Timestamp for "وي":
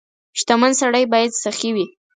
1.75-1.85